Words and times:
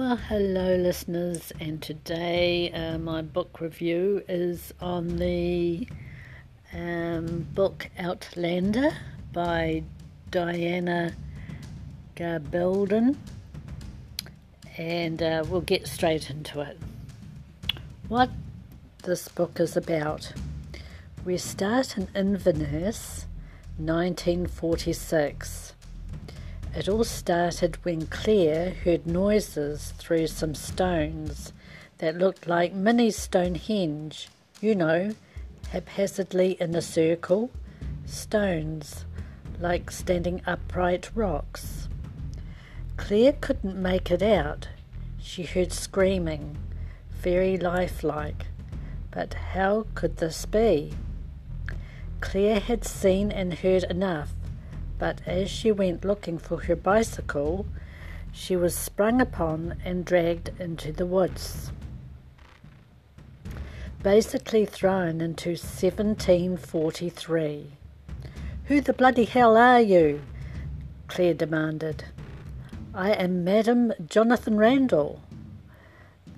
Well, 0.00 0.16
hello, 0.16 0.76
listeners, 0.76 1.52
and 1.60 1.82
today 1.82 2.72
uh, 2.72 2.96
my 2.96 3.20
book 3.20 3.60
review 3.60 4.24
is 4.30 4.72
on 4.80 5.18
the 5.18 5.86
um, 6.72 7.46
book 7.52 7.90
Outlander 7.98 8.92
by 9.34 9.82
Diana 10.30 11.12
Gabaldon, 12.16 13.16
and 14.78 15.22
uh, 15.22 15.44
we'll 15.46 15.60
get 15.60 15.86
straight 15.86 16.30
into 16.30 16.62
it. 16.62 16.78
What 18.08 18.30
this 19.02 19.28
book 19.28 19.60
is 19.60 19.76
about. 19.76 20.32
We 21.26 21.36
start 21.36 21.98
in 21.98 22.08
Inverness, 22.14 23.26
1946. 23.76 25.69
It 26.72 26.88
all 26.88 27.02
started 27.02 27.84
when 27.84 28.06
Claire 28.06 28.70
heard 28.70 29.04
noises 29.04 29.92
through 29.98 30.28
some 30.28 30.54
stones 30.54 31.52
that 31.98 32.16
looked 32.16 32.46
like 32.46 32.72
mini 32.72 33.10
Stonehenge, 33.10 34.28
you 34.60 34.76
know, 34.76 35.14
haphazardly 35.70 36.52
in 36.60 36.74
a 36.76 36.80
circle, 36.80 37.50
stones 38.06 39.04
like 39.58 39.90
standing 39.90 40.42
upright 40.46 41.10
rocks. 41.12 41.88
Claire 42.96 43.32
couldn't 43.32 43.76
make 43.76 44.12
it 44.12 44.22
out. 44.22 44.68
She 45.20 45.42
heard 45.42 45.72
screaming, 45.72 46.56
very 47.10 47.56
lifelike. 47.58 48.46
But 49.10 49.34
how 49.34 49.86
could 49.96 50.18
this 50.18 50.46
be? 50.46 50.92
Claire 52.20 52.60
had 52.60 52.84
seen 52.84 53.32
and 53.32 53.54
heard 53.54 53.82
enough 53.84 54.30
but 55.00 55.20
as 55.26 55.50
she 55.50 55.72
went 55.72 56.04
looking 56.04 56.38
for 56.38 56.64
her 56.64 56.76
bicycle, 56.76 57.66
she 58.30 58.54
was 58.54 58.76
sprung 58.76 59.20
upon 59.20 59.74
and 59.82 60.04
dragged 60.04 60.50
into 60.60 60.92
the 60.92 61.06
woods. 61.06 61.72
Basically 64.02 64.66
thrown 64.66 65.22
into 65.22 65.50
1743. 65.50 67.72
Who 68.66 68.80
the 68.82 68.92
bloody 68.92 69.24
hell 69.24 69.56
are 69.56 69.80
you? 69.80 70.20
Claire 71.08 71.34
demanded. 71.34 72.04
I 72.92 73.12
am 73.12 73.42
Madam 73.42 73.94
Jonathan 74.06 74.58
Randall. 74.58 75.22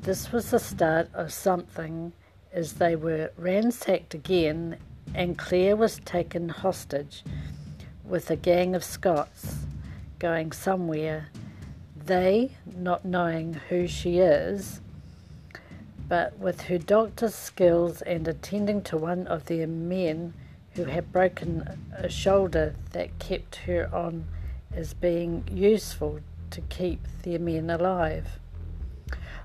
This 0.02 0.30
was 0.30 0.52
the 0.52 0.60
start 0.60 1.08
of 1.14 1.32
something 1.32 2.12
as 2.52 2.74
they 2.74 2.94
were 2.94 3.32
ransacked 3.36 4.14
again 4.14 4.76
and 5.14 5.36
Claire 5.36 5.76
was 5.76 6.00
taken 6.04 6.48
hostage 6.48 7.24
with 8.12 8.30
a 8.30 8.36
gang 8.36 8.74
of 8.74 8.84
Scots 8.84 9.64
going 10.18 10.52
somewhere, 10.52 11.28
they 11.96 12.50
not 12.76 13.06
knowing 13.06 13.54
who 13.70 13.88
she 13.88 14.18
is, 14.18 14.82
but 16.10 16.38
with 16.38 16.60
her 16.64 16.76
doctor's 16.76 17.34
skills 17.34 18.02
and 18.02 18.28
attending 18.28 18.82
to 18.82 18.98
one 18.98 19.26
of 19.28 19.46
their 19.46 19.66
men 19.66 20.34
who 20.74 20.84
had 20.84 21.10
broken 21.10 21.66
a 21.96 22.06
shoulder 22.06 22.74
that 22.90 23.18
kept 23.18 23.56
her 23.56 23.88
on 23.94 24.26
as 24.74 24.92
being 24.92 25.42
useful 25.50 26.20
to 26.50 26.60
keep 26.68 27.00
their 27.22 27.38
men 27.38 27.70
alive. 27.70 28.38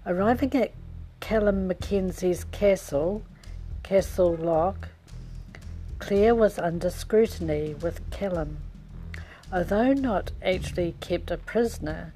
Arriving 0.06 0.54
at 0.56 0.74
Colum 1.22 1.70
Mackenzie's 1.70 2.44
castle, 2.44 3.24
Castle 3.82 4.36
Leoch, 4.36 4.90
Claire 6.00 6.36
was 6.36 6.60
under 6.60 6.90
scrutiny 6.90 7.74
with 7.74 8.10
Colum. 8.12 8.58
Although 9.52 9.94
not 9.94 10.32
actually 10.44 10.96
kept 11.00 11.32
a 11.32 11.38
prisoner, 11.38 12.14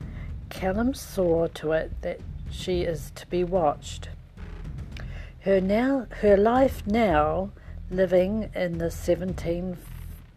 Colum 0.49 0.93
saw 0.93 1.47
to 1.47 1.71
it 1.71 2.01
that 2.01 2.19
she 2.49 2.81
is 2.81 3.11
to 3.15 3.25
be 3.27 3.43
watched. 3.43 4.09
Her 5.41 5.59
now 5.59 6.07
her 6.21 6.37
life 6.37 6.85
now 6.85 7.51
living 7.89 8.51
in 8.53 8.77
the 8.77 8.91
17 8.91 9.77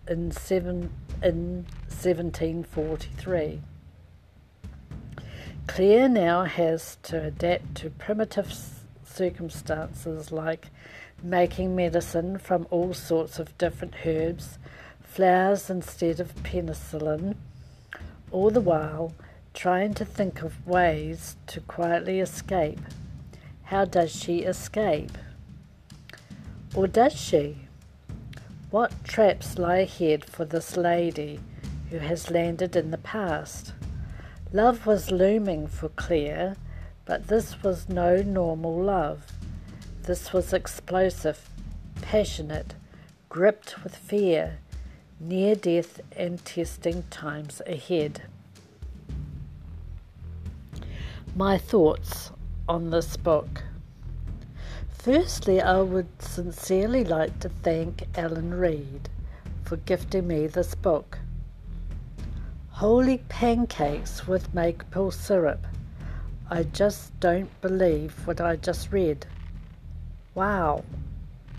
in 0.09 0.31
7 0.31 0.91
in 1.23 1.67
1743. 1.89 3.61
Claire 5.67 6.09
now 6.09 6.45
has 6.45 6.99
to 7.03 7.23
adapt 7.25 7.75
to 7.77 7.91
primitive 7.91 8.53
circumstances 9.05 10.31
like 10.31 10.69
making 11.25 11.75
medicine 11.75 12.39
from 12.39 12.67
all 12.71 12.93
sorts 12.93 13.39
of 13.39 13.57
different 13.57 13.95
herbs, 14.05 14.59
flowers 15.03 15.71
instead 15.71 16.21
of 16.21 16.35
penicillin, 16.43 17.35
all 18.31 18.51
the 18.51 18.61
while 18.61 19.15
trying 19.55 19.95
to 19.95 20.05
think 20.05 20.43
of 20.43 20.67
ways 20.67 21.37
to 21.47 21.61
quietly 21.61 22.21
escape. 22.21 22.81
How 23.65 23.87
does 23.87 24.15
she 24.15 24.41
escape? 24.41 25.17
Or 26.75 26.87
does 26.87 27.15
she? 27.15 27.57
What 28.71 28.93
traps 29.05 29.57
lie 29.57 29.79
ahead 29.79 30.25
for 30.27 30.45
this 30.45 30.77
lady 30.77 31.41
who 31.91 31.99
has 31.99 32.31
landed 32.31 32.77
in 32.77 32.91
the 32.91 32.99
past? 32.99 33.73
Love 34.53 34.85
was 34.85 35.11
looming 35.11 35.69
for 35.69 35.89
Claire, 35.89 36.57
but 37.07 37.29
this 37.29 37.63
was 37.63 37.89
no 37.89 38.21
normal 38.21 38.83
love. 38.83 39.33
This 40.07 40.35
was 40.35 40.53
explosive, 40.53 41.49
passionate, 42.03 42.75
gripped 43.31 43.83
with 43.83 43.97
fear, 43.97 44.59
near 45.19 45.55
death 45.55 45.99
and 46.15 46.45
testing 46.45 47.05
times 47.05 47.63
ahead. 47.67 48.21
My 51.35 51.57
thoughts 51.57 52.33
on 52.69 52.91
this 52.91 53.17
book. 53.17 53.63
Firstly, 54.91 55.63
I 55.63 55.81
would 55.81 56.21
sincerely 56.21 57.05
like 57.05 57.41
to 57.41 57.49
thank 57.49 58.05
Alan 58.15 58.53
Reed 58.53 59.09
for 59.65 59.79
gifting 59.79 60.29
me 60.29 60.49
this 60.49 60.75
book. 60.75 61.19
Holy 62.69 63.19
pancakes 63.31 64.29
with 64.29 64.53
maple 64.53 65.11
syrup. 65.11 65.67
I 66.51 66.65
just 66.65 67.19
don't 67.21 67.49
believe 67.63 68.27
what 68.27 68.43
I 68.43 68.57
just 68.57 68.93
read. 68.93 69.25
Wow, 70.35 70.83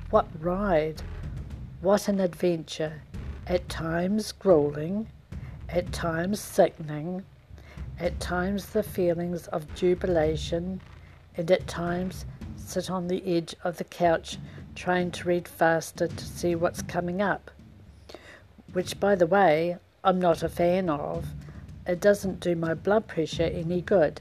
what 0.09 0.27
ride! 0.41 1.01
What 1.79 2.09
an 2.09 2.19
adventure! 2.19 3.03
At 3.47 3.69
times 3.69 4.33
grueling, 4.33 5.07
at 5.69 5.93
times 5.93 6.41
sickening, 6.41 7.23
at 8.01 8.19
times 8.19 8.65
the 8.65 8.83
feelings 8.83 9.47
of 9.47 9.73
jubilation, 9.75 10.81
and 11.37 11.49
at 11.49 11.67
times 11.67 12.25
sit 12.57 12.91
on 12.91 13.07
the 13.07 13.23
edge 13.25 13.55
of 13.63 13.77
the 13.77 13.85
couch 13.85 14.39
trying 14.75 15.09
to 15.11 15.29
read 15.29 15.47
faster 15.47 16.07
to 16.07 16.25
see 16.25 16.53
what's 16.53 16.81
coming 16.81 17.21
up. 17.21 17.51
Which, 18.73 18.99
by 18.99 19.15
the 19.15 19.27
way, 19.27 19.77
I'm 20.03 20.19
not 20.19 20.43
a 20.43 20.49
fan 20.49 20.89
of. 20.89 21.27
It 21.87 22.01
doesn't 22.01 22.41
do 22.41 22.57
my 22.57 22.73
blood 22.73 23.07
pressure 23.07 23.43
any 23.43 23.79
good. 23.79 24.19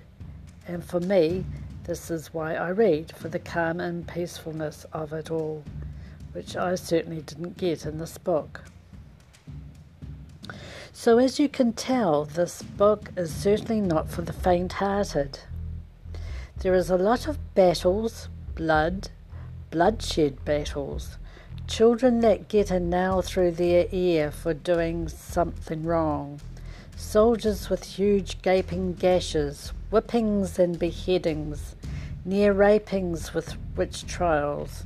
And 0.68 0.84
for 0.84 1.00
me, 1.00 1.44
this 1.84 2.10
is 2.10 2.32
why 2.32 2.54
I 2.54 2.70
read, 2.70 3.12
for 3.14 3.28
the 3.28 3.38
calm 3.38 3.78
and 3.78 4.08
peacefulness 4.08 4.86
of 4.92 5.12
it 5.12 5.30
all, 5.30 5.62
which 6.32 6.56
I 6.56 6.74
certainly 6.74 7.22
didn't 7.22 7.56
get 7.56 7.84
in 7.84 7.98
this 7.98 8.18
book. 8.18 8.64
So, 10.92 11.18
as 11.18 11.38
you 11.38 11.48
can 11.48 11.72
tell, 11.72 12.24
this 12.24 12.62
book 12.62 13.10
is 13.16 13.34
certainly 13.34 13.80
not 13.80 14.08
for 14.08 14.22
the 14.22 14.32
faint 14.32 14.74
hearted. 14.74 15.40
There 16.58 16.74
is 16.74 16.88
a 16.88 16.96
lot 16.96 17.26
of 17.26 17.54
battles, 17.54 18.28
blood, 18.54 19.10
bloodshed 19.70 20.44
battles, 20.44 21.18
children 21.66 22.20
that 22.20 22.48
get 22.48 22.70
a 22.70 22.80
nail 22.80 23.22
through 23.22 23.52
their 23.52 23.86
ear 23.90 24.30
for 24.30 24.54
doing 24.54 25.08
something 25.08 25.82
wrong, 25.82 26.40
soldiers 26.96 27.68
with 27.68 27.84
huge 27.84 28.40
gaping 28.42 28.94
gashes, 28.94 29.72
whippings 29.90 30.58
and 30.58 30.78
beheadings, 30.78 31.76
near 32.24 32.52
rapings 32.52 33.34
with 33.34 33.56
witch 33.76 34.06
trials, 34.06 34.84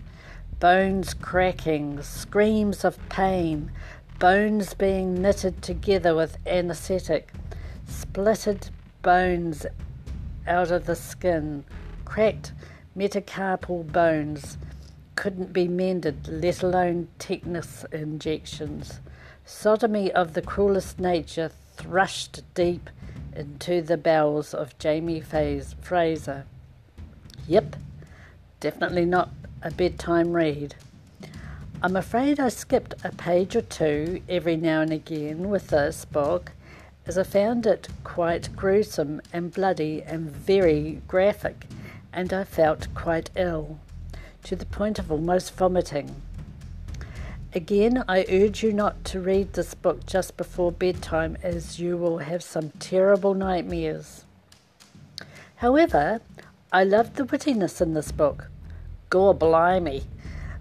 bones 0.61 1.15
cracking, 1.15 2.03
screams 2.03 2.85
of 2.85 2.99
pain, 3.09 3.71
bones 4.19 4.75
being 4.75 5.21
knitted 5.21 5.63
together 5.63 6.15
with 6.15 6.39
anaesthetic, 6.47 7.33
splitted 7.89 8.71
bones 9.03 9.65
out 10.47 10.71
of 10.71 10.87
the 10.87 10.97
skin, 10.97 11.65
cracked 12.05 12.53
metacarpal 12.97 13.91
bones 13.93 14.59
couldn't 15.15 15.53
be 15.53 15.67
mended, 15.69 16.29
let 16.29 16.63
alone 16.63 17.09
tetanus 17.19 17.85
injections. 17.93 19.01
Sodomy 19.45 20.13
of 20.13 20.35
the 20.35 20.43
cruelest 20.43 20.99
nature 21.01 21.51
thrust 21.79 22.43
deep 22.55 22.91
into 23.35 23.81
the 23.81 23.97
bowels 23.97 24.53
of 24.53 24.77
Jamie 24.79 25.21
Fraser. 25.21 26.45
Yep, 27.47 27.77
definitely 28.59 29.05
not 29.05 29.31
a 29.63 29.71
bedtime 29.71 30.33
read. 30.33 30.75
I'm 31.81 31.95
afraid 31.95 32.41
I 32.41 32.49
skipped 32.49 32.95
a 33.05 33.13
page 33.13 33.55
or 33.55 33.63
two 33.63 34.21
every 34.29 34.57
now 34.57 34.81
and 34.81 34.93
again 34.93 35.49
with 35.49 35.69
this 35.69 36.05
book, 36.05 36.51
as 37.07 37.17
I 37.17 37.23
found 37.23 37.65
it 37.65 37.89
quite 38.03 38.57
gruesome 38.57 39.23
and 39.33 39.55
bloody 39.55 40.03
and 40.03 40.29
very 40.29 41.01
graphic, 41.07 41.67
and 42.13 42.33
I 42.33 42.43
felt 42.43 42.93
quite 42.95 43.31
ill, 43.37 43.79
to 44.43 44.57
the 44.57 44.67
point 44.67 44.99
of 44.99 45.13
almost 45.13 45.55
vomiting. 45.55 46.23
Again, 47.55 48.05
I 48.07 48.27
urge 48.31 48.63
you 48.63 48.73
not 48.73 49.05
to 49.07 49.21
read 49.21 49.55
this 49.55 49.75
book 49.75 50.05
just 50.05 50.37
before 50.37 50.71
bedtime, 50.71 51.39
as 51.43 51.81
you 51.81 51.97
will 51.97 52.19
have 52.19 52.43
some 52.43 52.71
terrible 52.79 53.33
nightmares. 53.33 54.27
However, 55.57 56.21
I 56.71 56.85
loved 56.85 57.17
the 57.17 57.25
wittiness 57.25 57.81
in 57.81 57.95
this 57.95 58.13
book. 58.13 58.51
Gore 59.09 59.35
blimey! 59.35 60.03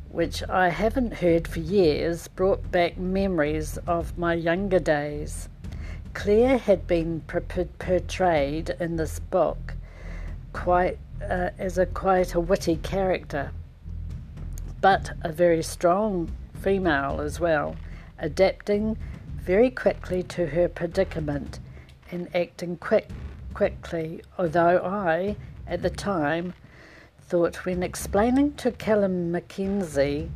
which 0.10 0.42
I 0.50 0.70
haven't 0.70 1.16
heard 1.16 1.48
for 1.48 1.60
years, 1.60 2.28
brought 2.30 2.72
back 2.72 2.98
memories 2.98 3.78
of 3.86 4.18
my 4.18 4.34
younger 4.34 4.80
days. 4.80 5.50
Claire 6.14 6.58
had 6.58 6.88
been 6.88 7.22
portrayed 7.22 8.76
in 8.80 8.96
this 8.96 9.20
book 9.20 9.76
quite 10.54 10.98
uh, 11.22 11.50
as 11.60 11.78
a 11.78 11.86
quite 11.86 12.34
a 12.34 12.40
witty 12.40 12.78
character, 12.78 13.52
but 14.82 15.12
a 15.22 15.32
very 15.32 15.62
strong 15.62 16.32
female 16.62 17.22
as 17.22 17.40
well, 17.40 17.76
adapting 18.20 18.98
very 19.38 19.70
quickly 19.70 20.24
to 20.24 20.48
her 20.48 20.68
predicament 20.68 21.60
and 22.12 22.28
acting 22.36 22.78
quick 22.78 23.10
quickly, 23.54 24.22
although 24.38 24.78
I, 24.86 25.36
at 25.66 25.82
the 25.82 25.90
time, 25.90 26.54
thought 27.20 27.66
when 27.66 27.82
explaining 27.82 28.54
to 28.56 28.72
Colum 28.72 29.32
Mackenzie 29.32 30.30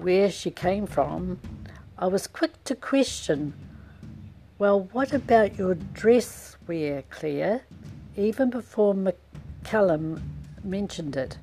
where 0.00 0.30
she 0.30 0.50
came 0.50 0.86
from, 0.86 1.40
I 1.98 2.06
was 2.06 2.26
quick 2.26 2.64
to 2.64 2.74
question, 2.74 3.52
Well, 4.58 4.88
what 4.92 5.12
about 5.12 5.58
your 5.58 5.74
dress 5.74 6.56
wear, 6.66 7.02
Claire? 7.10 7.62
even 8.16 8.48
before 8.48 8.94
McCallum 8.94 10.22
mentioned 10.62 11.16
it. 11.16 11.36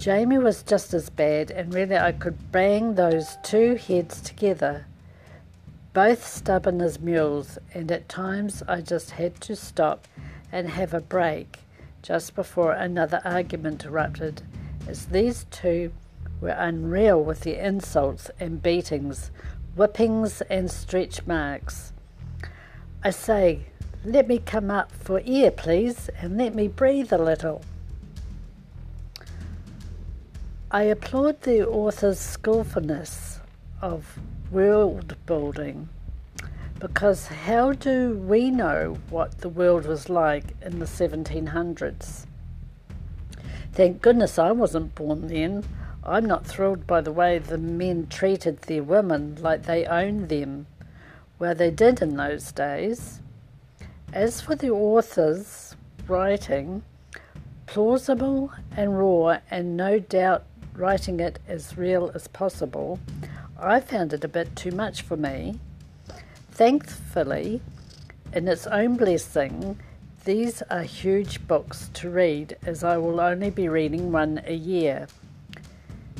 Jamie 0.00 0.38
was 0.38 0.62
just 0.62 0.94
as 0.94 1.10
bad, 1.10 1.50
and 1.50 1.74
really 1.74 1.98
I 1.98 2.12
could 2.12 2.50
bang 2.50 2.94
those 2.94 3.36
two 3.42 3.74
heads 3.74 4.22
together. 4.22 4.86
Both 5.92 6.26
stubborn 6.26 6.80
as 6.80 6.98
mules, 6.98 7.58
and 7.74 7.92
at 7.92 8.08
times 8.08 8.62
I 8.66 8.80
just 8.80 9.10
had 9.10 9.38
to 9.42 9.54
stop 9.54 10.08
and 10.50 10.70
have 10.70 10.94
a 10.94 11.02
break 11.02 11.58
just 12.00 12.34
before 12.34 12.72
another 12.72 13.20
argument 13.26 13.84
erupted, 13.84 14.40
as 14.88 15.04
these 15.04 15.44
two 15.50 15.92
were 16.40 16.56
unreal 16.56 17.22
with 17.22 17.40
their 17.40 17.62
insults 17.62 18.30
and 18.40 18.62
beatings, 18.62 19.30
whippings 19.76 20.40
and 20.48 20.70
stretch 20.70 21.26
marks. 21.26 21.92
I 23.04 23.10
say, 23.10 23.66
let 24.02 24.28
me 24.28 24.38
come 24.38 24.70
up 24.70 24.92
for 24.92 25.20
air, 25.26 25.50
please, 25.50 26.08
and 26.22 26.38
let 26.38 26.54
me 26.54 26.68
breathe 26.68 27.12
a 27.12 27.18
little. 27.18 27.60
I 30.72 30.84
applaud 30.84 31.42
the 31.42 31.66
author's 31.66 32.20
skillfulness 32.20 33.40
of 33.82 34.20
world 34.52 35.16
building 35.26 35.88
because 36.78 37.26
how 37.26 37.72
do 37.72 38.16
we 38.16 38.52
know 38.52 38.98
what 39.08 39.38
the 39.38 39.48
world 39.48 39.84
was 39.84 40.08
like 40.08 40.44
in 40.62 40.78
the 40.78 40.84
1700s? 40.84 42.24
Thank 43.72 44.00
goodness 44.00 44.38
I 44.38 44.52
wasn't 44.52 44.94
born 44.94 45.26
then. 45.26 45.64
I'm 46.04 46.26
not 46.26 46.46
thrilled 46.46 46.86
by 46.86 47.00
the 47.00 47.10
way 47.10 47.40
the 47.40 47.58
men 47.58 48.06
treated 48.06 48.62
their 48.62 48.84
women 48.84 49.38
like 49.40 49.64
they 49.64 49.86
owned 49.86 50.28
them. 50.28 50.68
Well, 51.40 51.56
they 51.56 51.72
did 51.72 52.00
in 52.00 52.14
those 52.14 52.52
days. 52.52 53.18
As 54.12 54.40
for 54.40 54.54
the 54.54 54.70
author's 54.70 55.74
writing, 56.06 56.84
plausible 57.66 58.52
and 58.76 58.96
raw, 58.96 59.38
and 59.50 59.76
no 59.76 59.98
doubt 59.98 60.44
writing 60.80 61.20
it 61.20 61.38
as 61.46 61.76
real 61.76 62.10
as 62.14 62.26
possible, 62.26 62.98
I 63.58 63.80
found 63.80 64.12
it 64.12 64.24
a 64.24 64.28
bit 64.28 64.56
too 64.56 64.70
much 64.70 65.02
for 65.02 65.16
me. 65.16 65.60
Thankfully, 66.50 67.60
in 68.32 68.48
its 68.48 68.66
own 68.66 68.96
blessing, 68.96 69.78
these 70.24 70.62
are 70.70 70.82
huge 70.82 71.46
books 71.46 71.90
to 71.94 72.10
read 72.10 72.56
as 72.64 72.82
I 72.82 72.96
will 72.96 73.20
only 73.20 73.50
be 73.50 73.68
reading 73.68 74.12
one 74.12 74.42
a 74.46 74.54
year. 74.54 75.06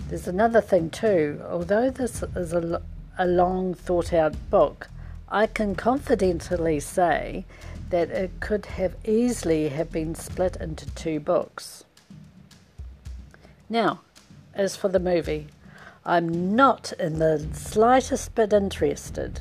There's 0.09 0.29
another 0.29 0.61
thing 0.61 0.91
too, 0.91 1.43
although 1.49 1.91
this 1.91 2.23
is 2.35 2.53
a, 2.53 2.83
a 3.19 3.27
long 3.27 3.75
thought 3.75 4.13
out 4.13 4.35
book, 4.51 4.89
I 5.29 5.47
can 5.47 5.75
confidently 5.75 6.81
say 6.81 7.45
that 7.91 8.11
it 8.11 8.41
could 8.41 8.67
have 8.67 8.97
easily 9.05 9.69
have 9.69 9.91
been 9.93 10.15
split 10.15 10.57
into 10.57 10.87
two 10.95 11.21
books. 11.21 11.85
Now, 13.69 14.01
as 14.61 14.77
for 14.77 14.89
the 14.89 15.01
movie, 15.01 15.47
I'm 16.05 16.55
not 16.55 16.93
in 16.99 17.19
the 17.19 17.49
slightest 17.55 18.35
bit 18.35 18.53
interested. 18.53 19.41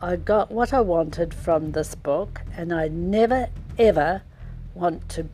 I 0.00 0.14
got 0.14 0.52
what 0.52 0.72
I 0.72 0.80
wanted 0.82 1.34
from 1.34 1.72
this 1.72 1.96
book, 1.96 2.42
and 2.56 2.72
I 2.72 2.86
never 2.86 3.48
ever 3.76 4.22
want 4.72 5.08
to 5.10 5.26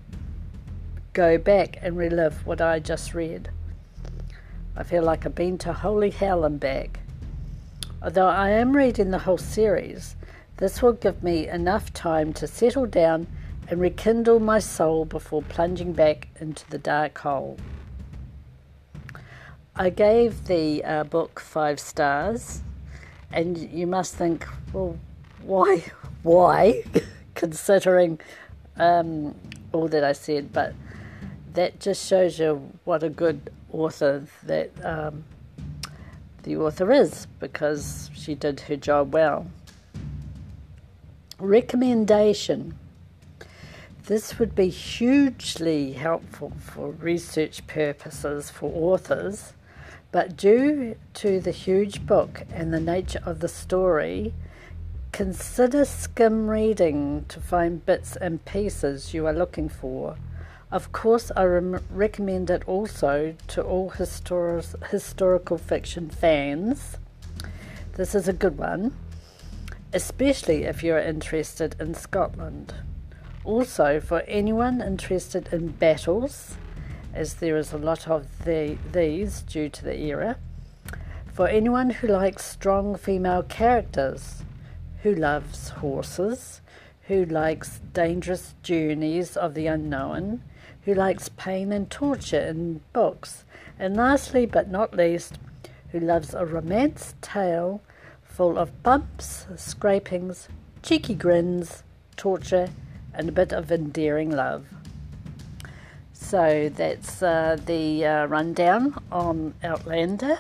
go 1.13 1.37
back 1.37 1.79
and 1.83 1.95
relive 1.95 2.47
what 2.47 2.63
I 2.63 2.79
just 2.79 3.13
read. 3.13 3.51
I 4.75 4.83
feel 4.83 5.03
like 5.03 5.27
I've 5.27 5.35
been 5.35 5.59
to 5.59 5.75
holy 5.75 6.09
hell 6.09 6.47
and 6.47 6.59
back. 6.59 7.01
Although 8.03 8.29
I 8.29 8.49
am 8.49 8.75
reading 8.75 9.11
the 9.11 9.19
whole 9.19 9.37
series, 9.37 10.17
this 10.57 10.81
will 10.81 10.95
give 10.95 11.23
me 11.23 11.49
enough 11.49 11.93
time 11.93 12.33
to 12.33 12.47
settle 12.47 12.87
down 12.87 13.27
and 13.69 13.79
rekindle 13.79 14.41
my 14.41 14.59
soul 14.59 15.05
before 15.05 15.43
plunging 15.43 15.93
back 15.93 16.29
into 16.41 16.69
the 16.71 16.79
dark 16.79 17.19
hole. 17.19 17.59
I 19.75 19.89
gave 19.89 20.49
the 20.49 20.85
uh, 20.85 21.05
book 21.05 21.41
five 21.41 21.81
stars 21.81 22.61
and 23.33 23.57
you 23.57 23.87
must 23.87 24.15
think, 24.15 24.47
well, 24.75 24.99
why, 25.43 25.85
why, 26.23 26.85
considering 27.35 28.21
um, 28.77 29.35
all 29.73 29.89
that 29.89 30.05
I 30.05 30.13
said, 30.13 30.53
but 30.53 30.75
that 31.55 31.81
just 31.81 32.07
shows 32.07 32.39
you 32.39 32.71
what 32.85 33.03
a 33.03 33.09
good 33.09 33.51
author 33.73 34.27
that 34.43 34.71
um, 34.85 35.25
the 36.43 36.59
author 36.59 36.93
is 36.93 37.27
because 37.41 38.11
she 38.13 38.35
did 38.35 38.61
her 38.61 38.77
job 38.77 39.15
well. 39.15 39.47
Recommendation. 41.39 42.75
This 44.05 44.39
would 44.39 44.55
be 44.55 44.69
hugely 44.69 45.93
helpful 45.93 46.53
for 46.61 46.91
research 46.91 47.67
purposes 47.67 48.51
for 48.51 48.71
authors 48.75 49.55
but 50.13 50.37
due 50.37 50.97
to 51.15 51.41
the 51.41 51.51
huge 51.51 52.07
book 52.07 52.45
and 52.53 52.73
the 52.73 52.81
nature 52.81 53.23
of 53.25 53.41
the 53.41 53.49
story, 53.49 54.35
consider 55.11 55.87
skim 55.87 56.49
reading 56.49 57.25
to 57.29 57.41
find 57.41 57.85
bits 57.85 58.15
and 58.17 58.45
pieces 58.45 59.15
you 59.15 59.27
are 59.27 59.33
looking 59.33 59.71
for. 59.71 60.17
Of 60.71 60.93
course, 60.93 61.31
I 61.35 61.45
recommend 61.45 62.51
it 62.51 62.63
also 62.67 63.35
to 63.49 63.63
all 63.63 63.93
histor- 63.93 64.89
historical 64.91 65.59
fiction 65.59 66.11
fans. 66.11 66.99
This 67.95 68.15
is 68.15 68.29
a 68.29 68.33
good 68.33 68.59
one, 68.59 68.95
especially 69.93 70.65
if 70.65 70.83
you're 70.83 70.99
interested 70.99 71.75
in 71.79 71.95
Scotland. 71.95 72.75
Also, 73.45 73.99
for 73.99 74.21
anyone 74.29 74.81
interested 74.81 75.49
in 75.53 75.69
battles, 75.69 76.57
as 77.15 77.35
there 77.35 77.57
is 77.57 77.73
a 77.73 77.79
lot 77.79 78.09
of 78.09 78.45
the, 78.45 78.79
these 78.93 79.43
due 79.43 79.69
to 79.69 79.85
the 79.85 79.99
era. 79.99 80.37
For 81.33 81.49
anyone 81.49 81.91
who 81.91 82.09
likes 82.09 82.45
strong 82.45 82.97
female 82.97 83.43
characters, 83.43 84.43
who 85.03 85.15
loves 85.15 85.71
horses, 85.71 86.61
who 87.09 87.25
likes 87.25 87.81
dangerous 87.93 88.55
journeys 88.63 89.37
of 89.37 89.55
the 89.55 89.67
unknown, 89.67 90.43
who 90.85 90.95
likes 90.95 91.29
pain 91.31 91.73
and 91.73 91.91
torture 91.91 92.41
in 92.41 92.81
books, 92.93 93.45
and 93.79 93.97
lastly 93.97 94.47
but 94.47 94.71
not 94.71 94.95
least, 94.97 95.39
who 95.91 96.01
loves 96.01 96.35
a 96.35 96.47
romance 96.47 97.15
tale 97.21 97.83
full 98.23 98.59
of 98.59 98.83
bumps, 98.83 99.47
scrapings, 99.57 100.49
cheeky 100.83 101.15
grins, 101.15 101.83
torture, 102.17 102.69
and 103.15 103.29
a 103.29 103.33
bit 103.33 103.53
of 103.53 103.71
endearing 103.71 104.31
love. 104.31 104.67
So 106.33 106.71
that's 106.75 107.23
uh, 107.23 107.59
the 107.67 108.07
uh, 108.07 108.25
rundown 108.25 108.99
on 109.13 109.53
Outlander. 109.63 110.39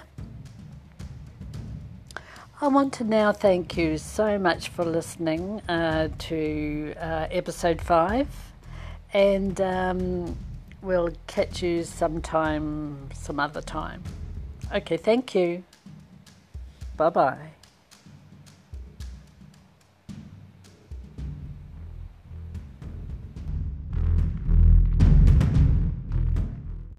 I 2.62 2.68
want 2.68 2.94
to 2.94 3.04
now 3.04 3.30
thank 3.32 3.76
you 3.76 3.98
so 3.98 4.38
much 4.38 4.70
for 4.70 4.86
listening 4.86 5.60
uh, 5.68 6.08
to 6.30 6.94
uh, 6.98 7.26
episode 7.30 7.82
five, 7.82 8.26
and 9.12 9.60
um, 9.60 10.34
we'll 10.80 11.12
catch 11.26 11.62
you 11.62 11.84
sometime, 11.84 13.10
some 13.12 13.38
other 13.38 13.60
time. 13.60 14.02
Okay, 14.74 14.96
thank 14.96 15.34
you. 15.34 15.62
Bye 16.96 17.10
bye. 17.10 17.61